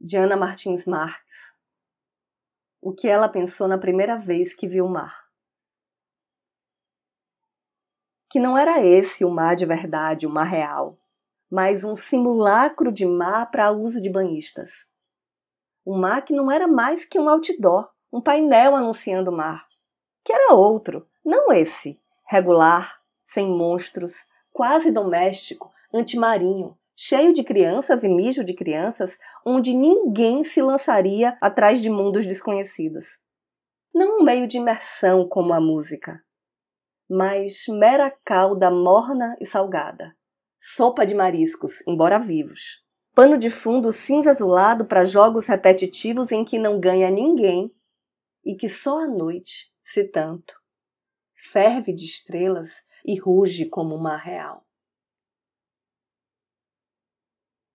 [0.00, 1.52] de Ana Martins Marques.
[2.80, 5.28] O que ela pensou na primeira vez que viu o mar.
[8.30, 10.98] Que não era esse o mar de verdade, o mar real,
[11.50, 14.86] mas um simulacro de mar para uso de banhistas.
[15.86, 19.68] Um mar que não era mais que um outdoor, um painel anunciando o mar.
[20.24, 28.10] Que era outro, não esse, regular, sem monstros, quase doméstico, antimarinho, cheio de crianças e
[28.10, 33.18] mijo de crianças, onde ninguém se lançaria atrás de mundos desconhecidos.
[33.94, 36.22] Não um meio de imersão como a música,
[37.08, 40.14] mas mera calda morna e salgada.
[40.60, 42.84] Sopa de mariscos, embora vivos.
[43.14, 47.74] Pano de fundo cinza azulado para jogos repetitivos em que não ganha ninguém
[48.44, 50.54] e que só à noite, se tanto,
[51.34, 54.66] ferve de estrelas e ruge como uma real.